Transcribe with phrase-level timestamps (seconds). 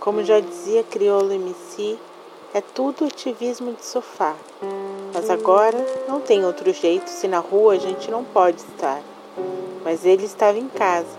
[0.00, 1.98] Como já dizia Criolo MC,
[2.54, 4.36] é tudo ativismo de sofá.
[5.12, 5.76] Mas agora
[6.06, 9.02] não tem outro jeito se na rua a gente não pode estar.
[9.84, 11.18] Mas ele estava em casa,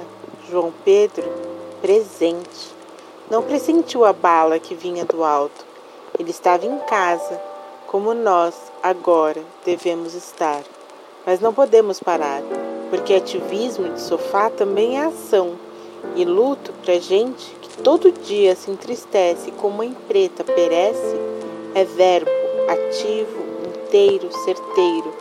[0.49, 1.29] João Pedro,
[1.81, 2.73] presente.
[3.29, 5.65] Não pressentiu a bala que vinha do alto.
[6.17, 7.39] Ele estava em casa,
[7.85, 10.63] como nós agora devemos estar.
[11.25, 12.41] Mas não podemos parar,
[12.89, 15.59] porque ativismo de sofá também é ação.
[16.15, 21.15] E luto para gente todo dia se entristece como mãe preta perece
[21.73, 22.29] é verbo
[22.67, 25.13] ativo, inteiro, certeiro,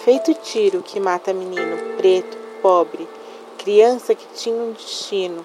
[0.00, 3.06] feito tiro que mata menino preto, pobre,
[3.58, 5.44] criança que tinha um destino,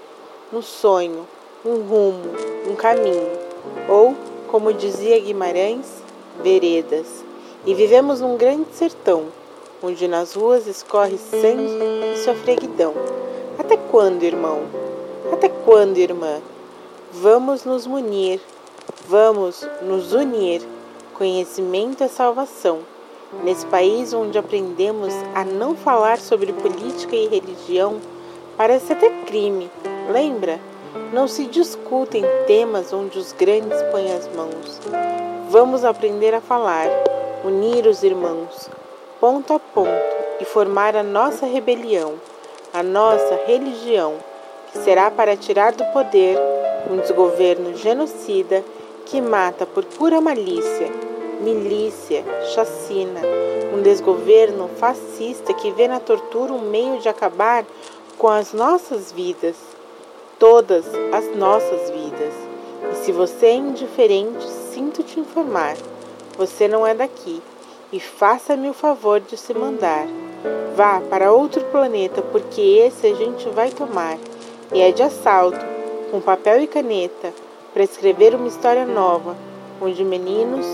[0.52, 1.28] um sonho,
[1.66, 2.32] um rumo,
[2.68, 3.30] um caminho,
[3.90, 4.16] ou,
[4.48, 6.02] como dizia Guimarães,
[6.42, 7.24] veredas.
[7.66, 9.26] E vivemos num grande sertão,
[9.82, 11.80] onde nas ruas escorre sangue
[12.14, 12.94] e sofreguidão.
[13.58, 14.64] Até quando, irmão?
[15.32, 16.42] Até quando, irmã?
[17.16, 18.42] Vamos nos munir,
[19.08, 20.64] vamos nos unir.
[21.14, 22.80] Conhecimento é salvação.
[23.44, 28.00] Nesse país onde aprendemos a não falar sobre política e religião,
[28.58, 29.70] parece até crime,
[30.12, 30.60] lembra?
[31.14, 34.82] Não se discutem temas onde os grandes põem as mãos.
[35.52, 36.88] Vamos aprender a falar,
[37.46, 38.72] unir os irmãos,
[39.20, 39.92] ponto a ponto,
[40.42, 42.16] e formar a nossa rebelião,
[42.74, 44.16] a nossa religião,
[44.74, 46.38] será para tirar do poder
[46.90, 48.64] um desgoverno genocida
[49.06, 50.90] que mata por pura malícia,
[51.42, 53.22] milícia, chacina,
[53.74, 57.66] um desgoverno fascista que vê na tortura um meio de acabar
[58.18, 59.56] com as nossas vidas,
[60.40, 62.34] todas as nossas vidas.
[62.92, 65.76] E se você é indiferente, sinto te informar,
[66.38, 67.42] você não é daqui.
[67.92, 70.08] E faça-me o favor de se mandar.
[70.76, 74.18] Vá para outro planeta, porque esse a gente vai tomar.
[74.74, 75.64] E é de assalto,
[76.10, 77.32] com papel e caneta,
[77.72, 79.36] para escrever uma história nova,
[79.80, 80.66] onde meninos,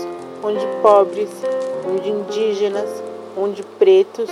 [0.42, 1.28] onde pobres,
[1.86, 2.88] onde indígenas,
[3.36, 4.30] onde pretos,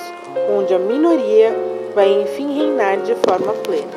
[0.57, 1.55] onde a minoria
[1.95, 3.93] vai enfim reinar de forma plena.